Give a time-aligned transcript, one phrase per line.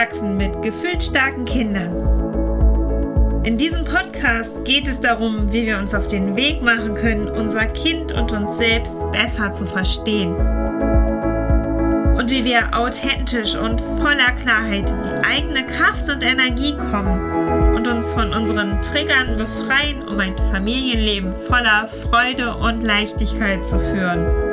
[0.00, 1.92] Aufwachsen mit gefühlt starken Kindern.
[3.44, 7.66] In diesem Podcast geht es darum, wie wir uns auf den Weg machen können, unser
[7.66, 10.34] Kind und uns selbst besser zu verstehen.
[12.16, 17.86] Und wie wir authentisch und voller Klarheit in die eigene Kraft und Energie kommen und
[17.86, 24.49] uns von unseren Triggern befreien, um ein Familienleben voller Freude und Leichtigkeit zu führen.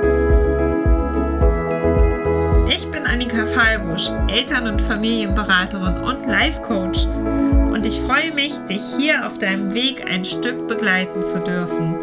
[3.37, 7.05] Annika Fallbusch, Eltern- und Familienberaterin und Life Coach.
[7.05, 11.93] Und ich freue mich, dich hier auf deinem Weg ein Stück begleiten zu dürfen.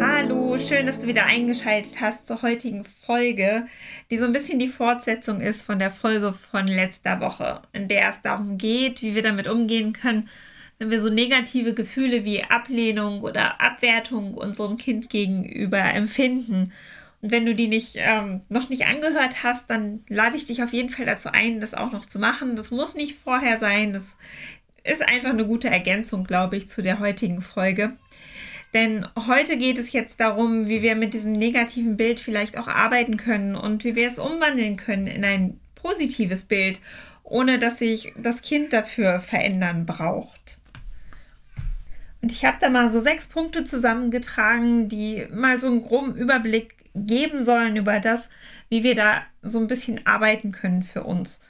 [0.00, 3.66] Hallo, schön, dass du wieder eingeschaltet hast zur heutigen Folge,
[4.10, 8.08] die so ein bisschen die Fortsetzung ist von der Folge von letzter Woche, in der
[8.08, 10.30] es darum geht, wie wir damit umgehen können,
[10.78, 16.72] wenn wir so negative Gefühle wie Ablehnung oder Abwertung unserem Kind gegenüber empfinden
[17.20, 20.72] und wenn du die nicht, ähm, noch nicht angehört hast, dann lade ich dich auf
[20.72, 22.54] jeden Fall dazu ein, das auch noch zu machen.
[22.54, 23.92] Das muss nicht vorher sein.
[23.92, 24.16] Das
[24.84, 27.96] ist einfach eine gute Ergänzung, glaube ich, zu der heutigen Folge.
[28.72, 33.16] Denn heute geht es jetzt darum, wie wir mit diesem negativen Bild vielleicht auch arbeiten
[33.16, 36.80] können und wie wir es umwandeln können in ein positives Bild,
[37.24, 40.58] ohne dass sich das Kind dafür verändern braucht.
[42.20, 46.77] Und ich habe da mal so sechs Punkte zusammengetragen, die mal so einen groben Überblick
[46.94, 48.28] geben sollen über das,
[48.68, 51.40] wie wir da so ein bisschen arbeiten können für uns.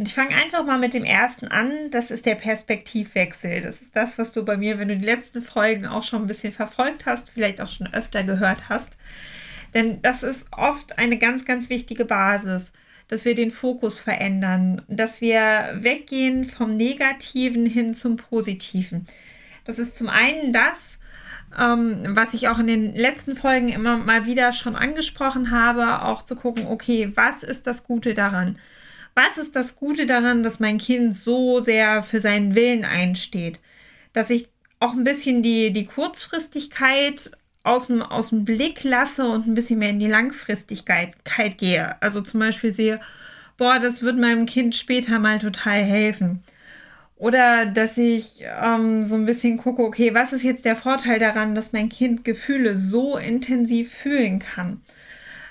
[0.00, 1.90] Und ich fange einfach mal mit dem ersten an.
[1.90, 3.60] Das ist der Perspektivwechsel.
[3.60, 6.26] Das ist das, was du bei mir, wenn du die letzten Folgen auch schon ein
[6.26, 8.96] bisschen verfolgt hast, vielleicht auch schon öfter gehört hast.
[9.74, 12.72] Denn das ist oft eine ganz, ganz wichtige Basis,
[13.08, 19.06] dass wir den Fokus verändern, dass wir weggehen vom Negativen hin zum Positiven.
[19.64, 20.98] Das ist zum einen das,
[21.58, 26.22] ähm, was ich auch in den letzten Folgen immer mal wieder schon angesprochen habe, auch
[26.22, 28.58] zu gucken, okay, was ist das Gute daran?
[29.14, 33.60] Was ist das Gute daran, dass mein Kind so sehr für seinen Willen einsteht?
[34.12, 34.48] Dass ich
[34.78, 37.32] auch ein bisschen die, die Kurzfristigkeit
[37.62, 41.14] aus dem, aus dem Blick lasse und ein bisschen mehr in die Langfristigkeit
[41.58, 42.00] gehe.
[42.00, 43.00] Also zum Beispiel sehe,
[43.58, 46.42] boah, das wird meinem Kind später mal total helfen.
[47.20, 51.54] Oder dass ich ähm, so ein bisschen gucke, okay, was ist jetzt der Vorteil daran,
[51.54, 54.80] dass mein Kind Gefühle so intensiv fühlen kann?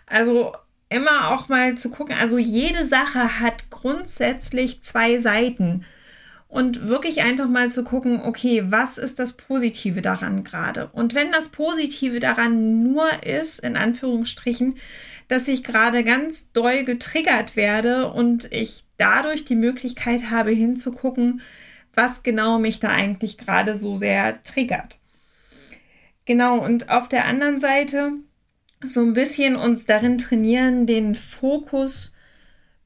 [0.08, 0.54] Also
[0.90, 5.86] immer auch mal zu gucken, also jede Sache hat grundsätzlich zwei Seiten.
[6.48, 10.90] Und wirklich einfach mal zu gucken, okay, was ist das Positive daran gerade?
[10.94, 14.78] Und wenn das Positive daran nur ist, in Anführungsstrichen,
[15.28, 21.42] dass ich gerade ganz doll getriggert werde und ich dadurch die Möglichkeit habe hinzugucken,
[21.96, 25.00] was genau mich da eigentlich gerade so sehr triggert.
[26.26, 28.12] Genau, und auf der anderen Seite
[28.84, 32.14] so ein bisschen uns darin trainieren, den Fokus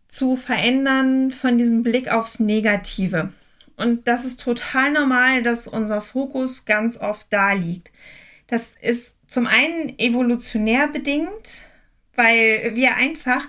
[0.08, 3.34] zu verändern von diesem Blick aufs Negative.
[3.76, 7.92] Und das ist total normal, dass unser Fokus ganz oft da liegt.
[8.48, 11.64] Das ist zum einen evolutionär bedingt,
[12.16, 13.48] weil wir einfach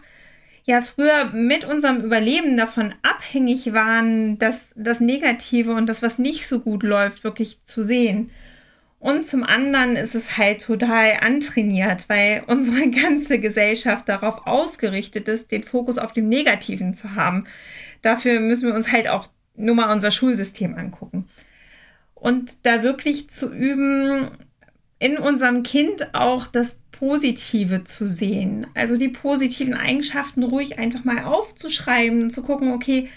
[0.65, 6.47] ja früher mit unserem Überleben davon abhängig waren, dass das Negative und das, was nicht
[6.47, 8.31] so gut läuft, wirklich zu sehen.
[8.99, 15.53] Und zum anderen ist es halt total antrainiert, weil unsere ganze Gesellschaft darauf ausgerichtet ist,
[15.53, 17.47] den Fokus auf dem Negativen zu haben.
[18.01, 21.29] Dafür müssen wir uns halt auch nur mal unser Schulsystem angucken.
[22.15, 24.31] Und da wirklich zu üben,
[24.99, 28.67] in unserem Kind auch das Positive zu sehen.
[28.75, 33.09] Also die positiven Eigenschaften ruhig einfach mal aufzuschreiben, zu gucken, okay,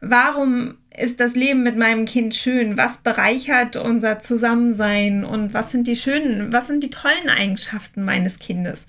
[0.00, 2.76] warum ist das Leben mit meinem Kind schön?
[2.76, 5.24] Was bereichert unser Zusammensein?
[5.24, 8.86] Und was sind die schönen, was sind die tollen Eigenschaften meines Kindes?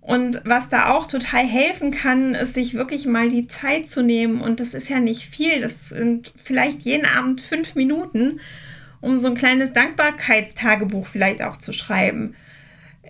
[0.00, 4.40] Und was da auch total helfen kann, ist sich wirklich mal die Zeit zu nehmen.
[4.40, 5.60] Und das ist ja nicht viel.
[5.60, 8.40] Das sind vielleicht jeden Abend fünf Minuten,
[9.00, 12.34] um so ein kleines Dankbarkeitstagebuch vielleicht auch zu schreiben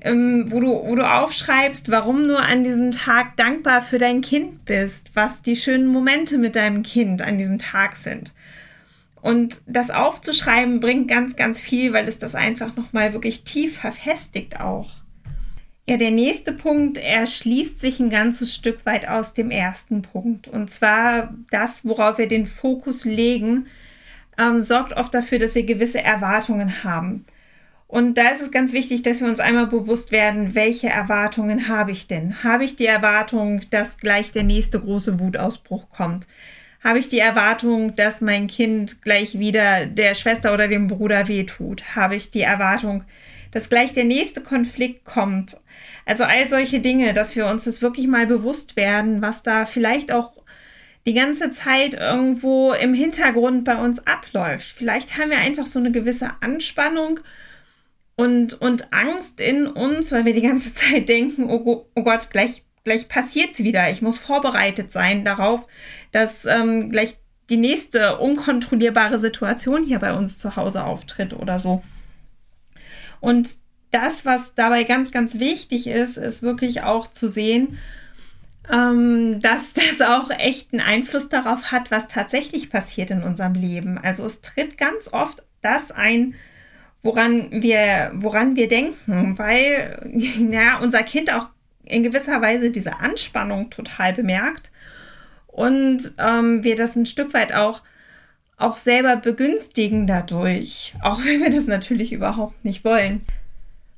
[0.03, 4.64] ähm, wo, du, wo du aufschreibst, warum du an diesem Tag dankbar für dein Kind
[4.64, 8.32] bist, was die schönen Momente mit deinem Kind an diesem Tag sind.
[9.20, 14.61] Und das aufzuschreiben bringt ganz, ganz viel, weil es das einfach nochmal wirklich tief verfestigt
[14.61, 14.90] auch.
[15.88, 20.46] Ja, der nächste Punkt erschließt sich ein ganzes Stück weit aus dem ersten Punkt.
[20.46, 23.67] Und zwar das, worauf wir den Fokus legen,
[24.38, 27.25] ähm, sorgt oft dafür, dass wir gewisse Erwartungen haben.
[27.88, 31.90] Und da ist es ganz wichtig, dass wir uns einmal bewusst werden, welche Erwartungen habe
[31.90, 32.44] ich denn?
[32.44, 36.26] Habe ich die Erwartung, dass gleich der nächste große Wutausbruch kommt?
[36.85, 41.96] Habe ich die Erwartung, dass mein Kind gleich wieder der Schwester oder dem Bruder wehtut?
[41.96, 43.05] Habe ich die Erwartung,
[43.52, 45.56] dass gleich der nächste Konflikt kommt?
[46.05, 50.12] Also all solche Dinge, dass wir uns das wirklich mal bewusst werden, was da vielleicht
[50.12, 50.32] auch
[51.08, 54.66] die ganze Zeit irgendwo im Hintergrund bei uns abläuft.
[54.76, 57.20] Vielleicht haben wir einfach so eine gewisse Anspannung
[58.14, 62.62] und, und Angst in uns, weil wir die ganze Zeit denken, oh, oh Gott, gleich,
[62.84, 63.90] gleich passiert's wieder.
[63.90, 65.66] Ich muss vorbereitet sein darauf,
[66.12, 67.16] dass ähm, gleich
[67.49, 71.82] die nächste unkontrollierbare Situation hier bei uns zu Hause auftritt oder so.
[73.20, 73.49] Und
[73.93, 77.78] das, was dabei ganz, ganz wichtig ist, ist wirklich auch zu sehen,
[78.73, 83.99] ähm, dass das auch echt einen Einfluss darauf hat, was tatsächlich passiert in unserem Leben.
[83.99, 86.35] Also es tritt ganz oft das ein,
[87.03, 90.11] woran wir, woran wir denken, weil
[90.50, 91.49] ja, unser Kind auch
[91.85, 94.71] in gewisser Weise diese Anspannung total bemerkt
[95.47, 97.82] und ähm, wir das ein Stück weit auch
[98.59, 103.23] auch selber begünstigen dadurch, auch wenn wir das natürlich überhaupt nicht wollen.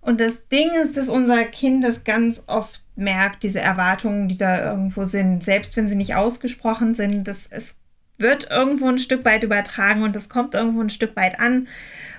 [0.01, 4.65] Und das Ding ist, dass unser Kind das ganz oft merkt, diese Erwartungen, die da
[4.65, 7.77] irgendwo sind, selbst wenn sie nicht ausgesprochen sind, das, es
[8.17, 11.69] wird irgendwo ein Stück weit übertragen und es kommt irgendwo ein Stück weit an,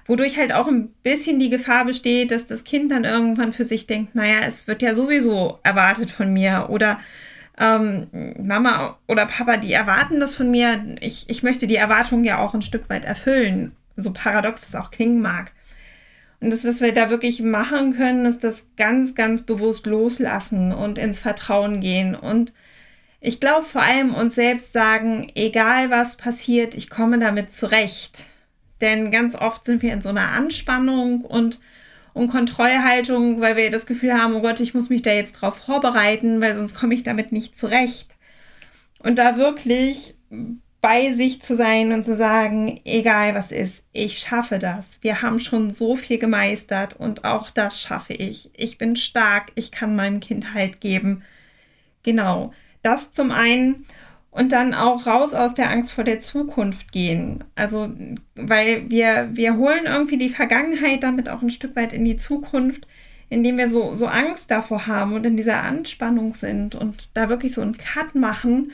[0.05, 3.87] wodurch halt auch ein bisschen die Gefahr besteht, dass das Kind dann irgendwann für sich
[3.87, 6.99] denkt, naja, es wird ja sowieso erwartet von mir oder
[7.59, 8.07] ähm,
[8.41, 10.83] Mama oder Papa, die erwarten das von mir.
[10.99, 14.91] Ich, ich möchte die Erwartungen ja auch ein Stück weit erfüllen, so paradox das auch
[14.91, 15.51] klingen mag.
[16.41, 20.97] Und das, was wir da wirklich machen können, ist das ganz, ganz bewusst loslassen und
[20.97, 22.15] ins Vertrauen gehen.
[22.15, 22.51] Und
[23.19, 28.25] ich glaube vor allem uns selbst sagen, egal was passiert, ich komme damit zurecht.
[28.81, 31.59] Denn ganz oft sind wir in so einer Anspannung und,
[32.13, 35.57] und Kontrollhaltung, weil wir das Gefühl haben, oh Gott, ich muss mich da jetzt drauf
[35.57, 38.15] vorbereiten, weil sonst komme ich damit nicht zurecht.
[38.97, 40.15] Und da wirklich
[40.81, 44.97] bei sich zu sein und zu sagen, egal was ist, ich schaffe das.
[45.01, 48.49] Wir haben schon so viel gemeistert und auch das schaffe ich.
[48.55, 51.23] Ich bin stark, ich kann meinem Kind Halt geben.
[52.01, 52.51] Genau,
[52.81, 53.85] das zum einen
[54.31, 57.43] und dann auch raus aus der Angst vor der Zukunft gehen.
[57.53, 57.91] Also,
[58.35, 62.87] weil wir, wir holen irgendwie die Vergangenheit damit auch ein Stück weit in die Zukunft,
[63.29, 67.53] indem wir so, so Angst davor haben und in dieser Anspannung sind und da wirklich
[67.53, 68.71] so einen Cut machen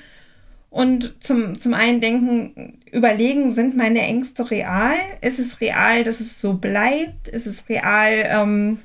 [0.77, 4.93] und zum, zum einen denken, überlegen, sind meine Ängste real?
[5.21, 7.27] Ist es real, dass es so bleibt?
[7.29, 8.77] Ist es real, ähm,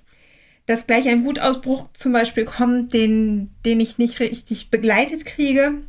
[0.64, 5.82] dass gleich ein Wutausbruch zum Beispiel kommt, den, den ich nicht richtig begleitet kriege?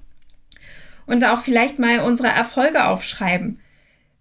[1.05, 3.61] Und auch vielleicht mal unsere Erfolge aufschreiben.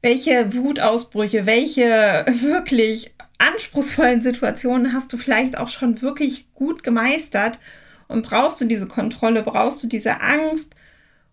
[0.03, 7.59] Welche Wutausbrüche, welche wirklich anspruchsvollen Situationen hast du vielleicht auch schon wirklich gut gemeistert?
[8.07, 10.77] Und brauchst du diese Kontrolle, brauchst du diese Angst?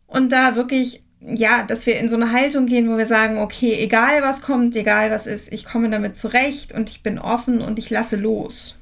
[0.09, 3.75] Und da wirklich, ja, dass wir in so eine Haltung gehen, wo wir sagen, okay,
[3.79, 7.79] egal was kommt, egal was ist, ich komme damit zurecht und ich bin offen und
[7.79, 8.75] ich lasse los.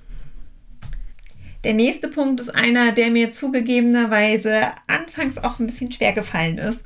[1.63, 6.83] Der nächste Punkt ist einer, der mir zugegebenerweise anfangs auch ein bisschen schwer gefallen ist.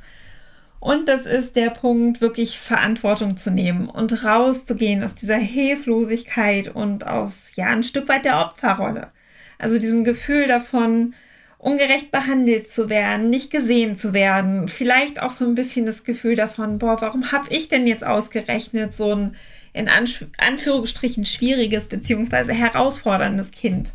[0.80, 7.06] Und das ist der Punkt, wirklich Verantwortung zu nehmen und rauszugehen aus dieser Hilflosigkeit und
[7.06, 9.12] aus, ja, ein Stück weit der Opferrolle.
[9.58, 11.14] Also diesem Gefühl davon,
[11.62, 16.34] ungerecht behandelt zu werden, nicht gesehen zu werden, vielleicht auch so ein bisschen das Gefühl
[16.34, 19.36] davon, boah, warum habe ich denn jetzt ausgerechnet so ein
[19.72, 23.92] in Anf Anführungsstrichen schwieriges beziehungsweise herausforderndes Kind.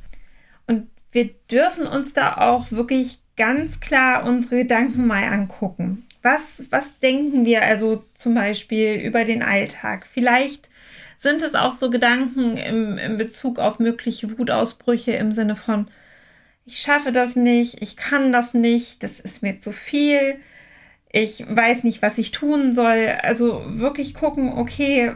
[0.65, 6.07] Und wir dürfen uns da auch wirklich ganz klar unsere Gedanken mal angucken.
[6.23, 10.07] Was, was denken wir also zum Beispiel über den Alltag?
[10.11, 10.69] Vielleicht
[11.19, 15.87] sind es auch so Gedanken im, im Bezug auf mögliche Wutausbrüche im Sinne von,
[16.67, 20.35] ich schaffe das nicht, ich kann das nicht, das ist mir zu viel,
[21.09, 23.17] ich weiß nicht, was ich tun soll.
[23.23, 25.13] Also wirklich gucken, okay,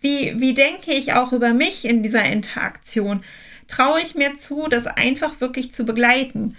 [0.00, 3.24] wie, wie denke ich auch über mich in dieser Interaktion?
[3.66, 6.56] Traue ich mir zu, das einfach wirklich zu begleiten?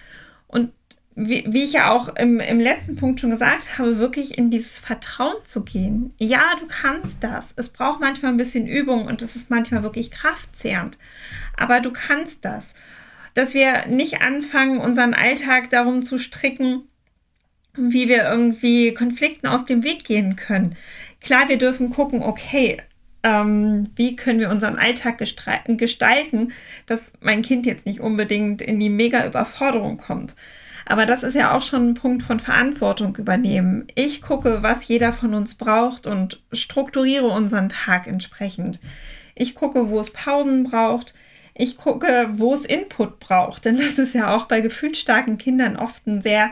[0.48, 0.72] Und
[1.14, 4.80] wie, wie ich ja auch im, im letzten Punkt schon gesagt habe, wirklich in dieses
[4.80, 6.14] Vertrauen zu gehen.
[6.18, 7.54] Ja, du kannst das.
[7.56, 10.98] Es braucht manchmal ein bisschen Übung und es ist manchmal wirklich kraftzehrend.
[11.56, 12.76] Aber du kannst das
[13.38, 16.88] dass wir nicht anfangen, unseren Alltag darum zu stricken,
[17.75, 20.75] wie wir irgendwie Konflikten aus dem Weg gehen können.
[21.22, 22.82] Klar, wir dürfen gucken, okay,
[23.22, 26.51] ähm, wie können wir unseren Alltag gestalten,
[26.88, 30.36] dass mein Kind jetzt nicht unbedingt in die mega Überforderung kommt.
[30.88, 33.86] Aber das ist ja auch schon ein Punkt von Verantwortung übernehmen.
[33.94, 38.79] Ich gucke, was jeder von uns braucht und strukturiere unseren Tag entsprechend.
[39.36, 41.13] Ich gucke, wo es Pausen braucht
[41.58, 43.66] ich gucke, wo es Input braucht.
[43.66, 46.52] Denn das ist ja auch bei gefühlsstarken Kindern oft ein sehr,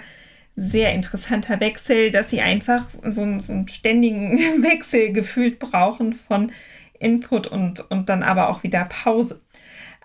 [0.56, 6.52] sehr interessanter Wechsel, dass sie einfach so, so einen ständigen Wechsel gefühlt brauchen von
[7.00, 9.42] Input und, und dann aber auch wieder Pause.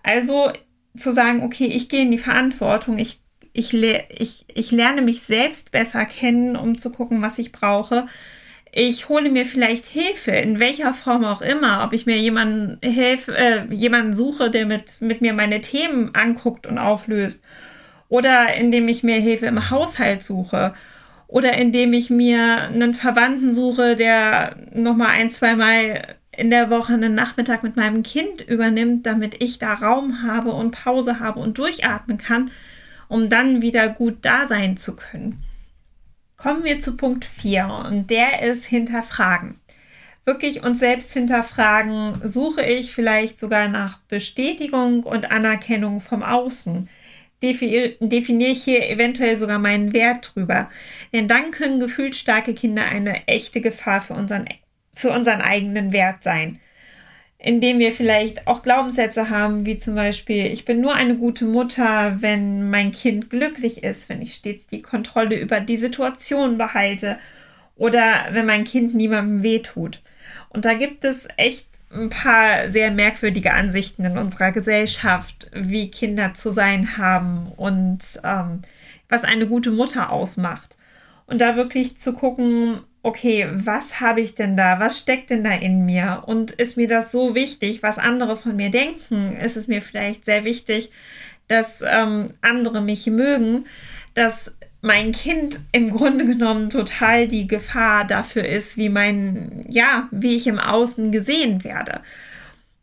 [0.02, 0.52] Also
[0.96, 3.20] zu sagen, okay, ich gehe in die Verantwortung, ich
[3.52, 8.06] ich, ich, ich lerne mich selbst besser kennen, um zu gucken, was ich brauche.
[8.72, 13.36] Ich hole mir vielleicht Hilfe, in welcher Form auch immer, ob ich mir jemanden helfe,
[13.36, 17.42] äh, jemanden suche, der mit, mit mir meine Themen anguckt und auflöst.
[18.08, 20.74] Oder indem ich mir Hilfe im Haushalt suche.
[21.26, 26.94] Oder indem ich mir einen Verwandten suche, der nochmal ein, zwei Mal in der Woche
[26.94, 31.58] einen Nachmittag mit meinem Kind übernimmt, damit ich da Raum habe und Pause habe und
[31.58, 32.50] durchatmen kann,
[33.08, 35.42] um dann wieder gut da sein zu können.
[36.42, 39.60] Kommen wir zu Punkt 4 und der ist hinterfragen.
[40.24, 46.88] Wirklich uns selbst hinterfragen, suche ich vielleicht sogar nach Bestätigung und Anerkennung vom Außen?
[47.42, 50.68] definiere ich hier eventuell sogar meinen Wert drüber.
[51.14, 54.46] Denn dann können gefühlsstarke Kinder eine echte Gefahr für unseren
[54.94, 56.60] für unseren eigenen Wert sein.
[57.42, 62.20] Indem wir vielleicht auch Glaubenssätze haben, wie zum Beispiel, ich bin nur eine gute Mutter,
[62.20, 67.18] wenn mein Kind glücklich ist, wenn ich stets die Kontrolle über die Situation behalte
[67.76, 70.02] oder wenn mein Kind niemandem wehtut.
[70.50, 76.34] Und da gibt es echt ein paar sehr merkwürdige Ansichten in unserer Gesellschaft, wie Kinder
[76.34, 78.62] zu sein haben und ähm,
[79.08, 80.76] was eine gute Mutter ausmacht.
[81.26, 84.78] Und da wirklich zu gucken, okay, was habe ich denn da?
[84.78, 86.24] Was steckt denn da in mir?
[86.26, 89.36] Und ist mir das so wichtig, was andere von mir denken?
[89.36, 90.90] Ist es mir vielleicht sehr wichtig,
[91.48, 93.66] dass ähm, andere mich mögen,
[94.14, 100.36] dass mein Kind im Grunde genommen total die Gefahr dafür ist, wie mein, ja, wie
[100.36, 102.00] ich im Außen gesehen werde.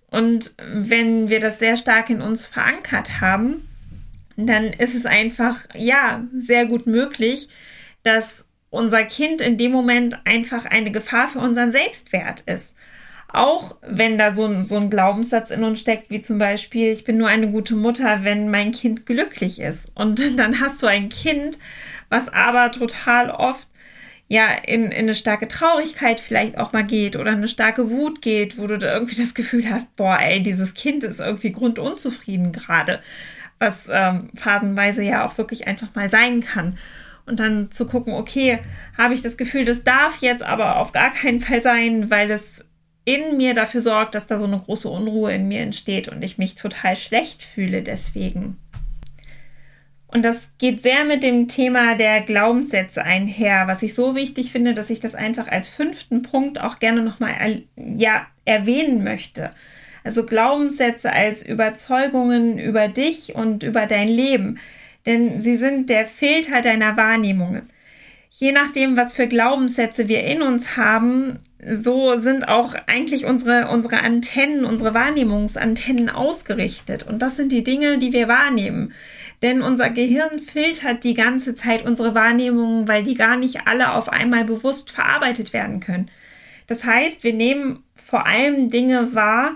[0.09, 3.67] Und wenn wir das sehr stark in uns verankert haben,
[4.35, 7.49] dann ist es einfach, ja, sehr gut möglich,
[8.03, 8.46] dass
[8.77, 12.75] unser Kind in dem Moment einfach eine Gefahr für unseren Selbstwert ist.
[13.27, 17.03] Auch wenn da so ein, so ein Glaubenssatz in uns steckt, wie zum Beispiel, ich
[17.03, 19.91] bin nur eine gute Mutter, wenn mein Kind glücklich ist.
[19.95, 21.59] Und dann hast du ein Kind,
[22.09, 23.67] was aber total oft
[24.29, 28.57] ja in, in eine starke Traurigkeit vielleicht auch mal geht oder eine starke Wut geht,
[28.57, 33.01] wo du da irgendwie das Gefühl hast, boah, ey, dieses Kind ist irgendwie grundunzufrieden gerade,
[33.57, 36.77] was ähm, phasenweise ja auch wirklich einfach mal sein kann
[37.27, 38.59] und dann zu gucken, okay,
[38.97, 42.65] habe ich das Gefühl, das darf jetzt aber auf gar keinen Fall sein, weil es
[43.05, 46.37] in mir dafür sorgt, dass da so eine große Unruhe in mir entsteht und ich
[46.37, 48.57] mich total schlecht fühle deswegen.
[50.07, 54.73] Und das geht sehr mit dem Thema der Glaubenssätze einher, was ich so wichtig finde,
[54.73, 59.51] dass ich das einfach als fünften Punkt auch gerne nochmal ja, erwähnen möchte.
[60.03, 64.59] Also Glaubenssätze als Überzeugungen über dich und über dein Leben
[65.07, 67.69] denn sie sind der Filter deiner Wahrnehmungen.
[68.29, 74.01] Je nachdem, was für Glaubenssätze wir in uns haben, so sind auch eigentlich unsere, unsere
[74.01, 77.07] Antennen, unsere Wahrnehmungsantennen ausgerichtet.
[77.07, 78.93] Und das sind die Dinge, die wir wahrnehmen.
[79.41, 84.09] Denn unser Gehirn filtert die ganze Zeit unsere Wahrnehmungen, weil die gar nicht alle auf
[84.09, 86.11] einmal bewusst verarbeitet werden können.
[86.67, 89.55] Das heißt, wir nehmen vor allem Dinge wahr,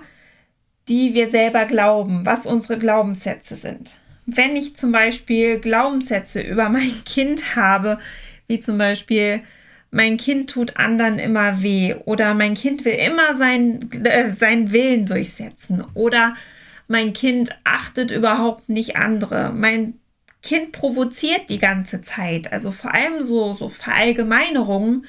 [0.88, 6.92] die wir selber glauben, was unsere Glaubenssätze sind wenn ich zum Beispiel Glaubenssätze über mein
[7.04, 7.98] Kind habe,
[8.46, 9.42] wie zum Beispiel,
[9.90, 15.04] mein Kind tut anderen immer weh oder mein Kind will immer sein, äh, seinen Willen
[15.04, 16.34] durchsetzen oder
[16.88, 19.52] mein Kind achtet überhaupt nicht andere.
[19.54, 20.00] Mein
[20.42, 25.06] Kind provoziert die ganze Zeit, also vor allem so, so Verallgemeinerungen,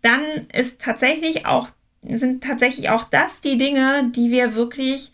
[0.00, 1.68] dann ist tatsächlich auch,
[2.02, 5.12] sind tatsächlich auch das die Dinge, die wir wirklich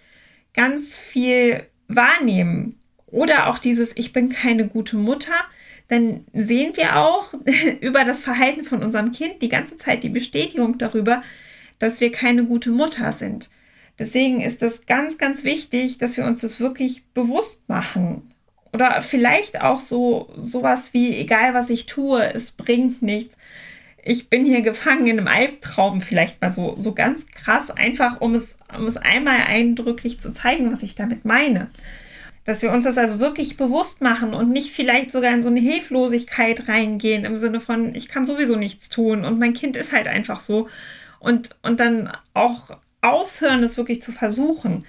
[0.54, 2.80] ganz viel wahrnehmen.
[3.10, 5.34] Oder auch dieses Ich bin keine gute Mutter.
[5.88, 7.32] Dann sehen wir auch
[7.80, 11.22] über das Verhalten von unserem Kind die ganze Zeit die Bestätigung darüber,
[11.78, 13.48] dass wir keine gute Mutter sind.
[13.98, 18.30] Deswegen ist es ganz, ganz wichtig, dass wir uns das wirklich bewusst machen.
[18.72, 23.36] Oder vielleicht auch so sowas wie, egal was ich tue, es bringt nichts.
[24.04, 28.34] Ich bin hier gefangen in einem Albtraum, vielleicht mal so, so ganz krass, einfach um
[28.34, 31.68] es, um es einmal eindrücklich zu zeigen, was ich damit meine.
[32.48, 35.60] Dass wir uns das also wirklich bewusst machen und nicht vielleicht sogar in so eine
[35.60, 40.08] Hilflosigkeit reingehen im Sinne von, ich kann sowieso nichts tun und mein Kind ist halt
[40.08, 40.66] einfach so.
[41.20, 44.86] Und, und dann auch aufhören, das wirklich zu versuchen.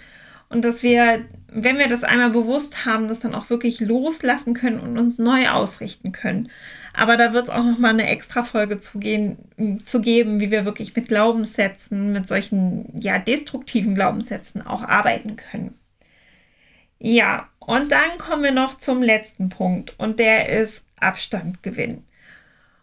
[0.48, 4.80] Und dass wir, wenn wir das einmal bewusst haben, das dann auch wirklich loslassen können
[4.80, 6.50] und uns neu ausrichten können.
[6.94, 9.38] Aber da wird es auch nochmal eine extra Folge zu, gehen,
[9.84, 15.79] zu geben, wie wir wirklich mit Glaubenssätzen, mit solchen ja destruktiven Glaubenssätzen auch arbeiten können.
[17.00, 22.06] Ja, und dann kommen wir noch zum letzten Punkt und der ist Abstand gewinnen.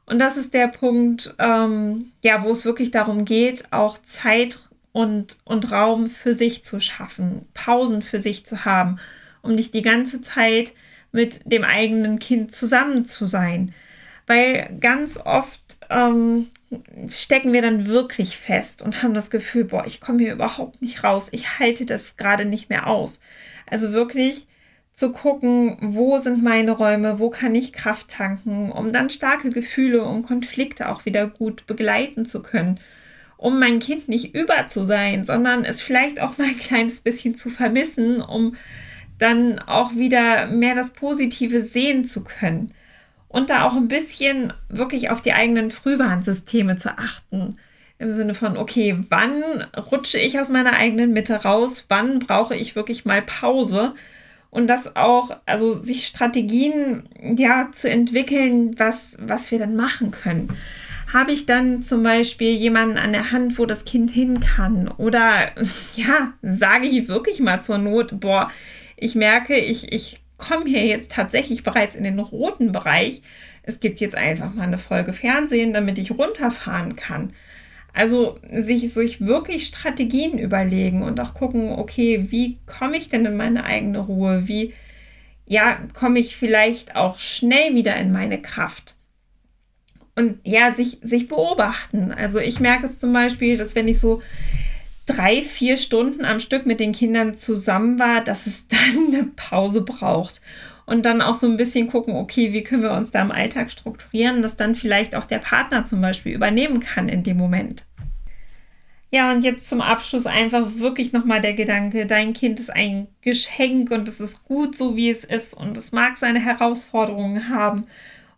[0.07, 4.61] Und das ist der Punkt, ähm, ja, wo es wirklich darum geht, auch Zeit
[4.93, 8.99] und, und Raum für sich zu schaffen, Pausen für sich zu haben,
[9.43, 10.73] um nicht die ganze Zeit
[11.13, 13.75] mit dem eigenen Kind zusammen zu sein.
[14.27, 16.49] Weil ganz oft ähm,
[17.09, 21.05] stecken wir dann wirklich fest und haben das Gefühl, boah, ich komme hier überhaupt nicht
[21.05, 23.21] raus, ich halte das gerade nicht mehr aus.
[23.67, 24.47] Also wirklich
[24.93, 30.03] zu gucken, wo sind meine Räume, wo kann ich Kraft tanken, um dann starke Gefühle
[30.05, 32.81] und Konflikte auch wieder gut begleiten zu können,
[33.37, 37.35] um mein Kind nicht über zu sein, sondern es vielleicht auch mal ein kleines bisschen
[37.35, 38.57] zu vermissen, um
[39.19, 42.73] dann auch wieder mehr das Positive sehen zu können
[43.29, 47.59] und da auch ein bisschen wirklich auf die eigenen Frühwarnsysteme zu achten.
[47.99, 49.43] Im Sinne von, okay, wann
[49.91, 51.87] rutsche ich aus meiner eigenen Mitte raus?
[51.89, 53.95] Wann brauche ich wirklich mal Pause?
[54.51, 60.49] Und das auch, also sich Strategien ja zu entwickeln, was, was wir dann machen können.
[61.13, 64.89] Habe ich dann zum Beispiel jemanden an der Hand, wo das Kind hin kann?
[64.89, 65.53] Oder
[65.97, 68.51] ja, sage ich wirklich mal zur Not, boah,
[68.97, 73.23] ich merke, ich, ich komme hier jetzt tatsächlich bereits in den roten Bereich.
[73.63, 77.33] Es gibt jetzt einfach mal eine Folge Fernsehen, damit ich runterfahren kann.
[77.97, 83.39] Also sich, sich wirklich Strategien überlegen und auch gucken, okay, wie komme ich denn in
[83.39, 84.47] meine eigene Ruhe?
[84.47, 84.75] Wie,
[85.47, 88.97] ja, komme ich vielleicht auch schnell wieder in meine Kraft?
[90.15, 92.13] Und ja, sich, sich beobachten.
[92.13, 94.21] Also ich merke es zum Beispiel, dass wenn ich so
[95.07, 99.81] drei, vier Stunden am Stück mit den Kindern zusammen war, dass es dann eine Pause
[99.81, 100.41] braucht.
[100.85, 103.73] Und dann auch so ein bisschen gucken, okay, wie können wir uns da im Alltag
[103.73, 107.85] strukturieren, dass dann vielleicht auch der Partner zum Beispiel übernehmen kann in dem Moment.
[109.11, 113.91] Ja, und jetzt zum Abschluss einfach wirklich nochmal der Gedanke, dein Kind ist ein Geschenk
[113.91, 117.83] und es ist gut so, wie es ist und es mag seine Herausforderungen haben.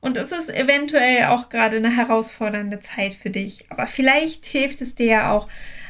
[0.00, 3.66] Und es ist eventuell auch gerade eine herausfordernde Zeit für dich.
[3.70, 5.48] Aber vielleicht hilft es dir ja auch,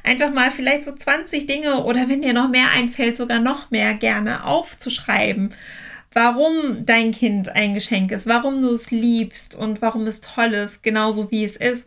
[0.09, 3.95] einfach mal vielleicht so 20 Dinge oder wenn dir noch mehr einfällt, sogar noch mehr
[3.95, 5.55] gerne aufzuschreiben,
[6.13, 10.83] warum dein Kind ein Geschenk ist, warum du es liebst und warum es toll ist,
[10.83, 11.87] genauso wie es ist.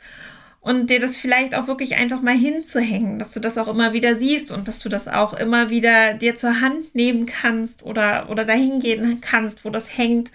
[0.62, 4.14] Und dir das vielleicht auch wirklich einfach mal hinzuhängen, dass du das auch immer wieder
[4.14, 8.46] siehst und dass du das auch immer wieder dir zur Hand nehmen kannst oder, oder
[8.46, 10.32] dahin gehen kannst, wo das hängt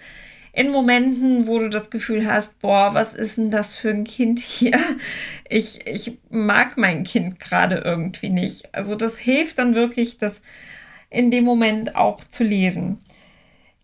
[0.57, 4.39] in Momenten, wo du das Gefühl hast, boah, was ist denn das für ein Kind
[4.39, 4.79] hier?
[5.49, 8.73] Ich, ich mag mein Kind gerade irgendwie nicht.
[8.73, 10.41] Also das hilft dann wirklich, das
[11.09, 12.97] in dem Moment auch zu lesen.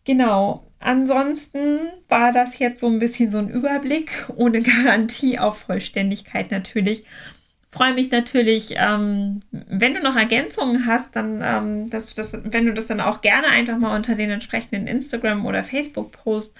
[0.03, 0.65] Genau.
[0.79, 7.05] Ansonsten war das jetzt so ein bisschen so ein Überblick, ohne Garantie auf Vollständigkeit natürlich
[7.73, 12.67] freue mich natürlich, ähm, wenn du noch Ergänzungen hast, dann, ähm, dass du das, wenn
[12.67, 16.55] du das dann auch gerne einfach mal unter den entsprechenden Instagram- oder Facebook-Post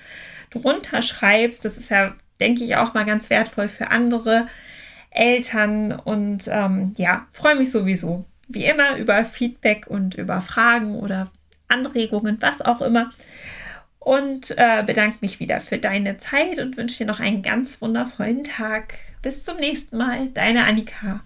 [0.50, 1.66] drunter schreibst.
[1.66, 4.48] Das ist ja, denke ich, auch mal ganz wertvoll für andere
[5.12, 5.92] Eltern.
[5.92, 11.32] Und ähm, ja, freue mich sowieso, wie immer, über Feedback und über Fragen oder
[11.68, 13.12] Anregungen, was auch immer.
[14.00, 18.44] Und äh, bedanke mich wieder für deine Zeit und wünsche dir noch einen ganz wundervollen
[18.44, 18.96] Tag.
[19.24, 21.22] Bis zum nächsten Mal, deine Annika.